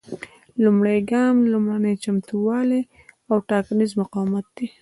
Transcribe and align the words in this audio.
لومړی 0.63 0.97
ګام 1.11 1.35
لومړني 1.53 1.93
چمتووالي 2.03 2.81
او 3.29 3.37
ټاکنیز 3.51 3.91
مقاومت 4.01 4.45
دی. 4.57 4.67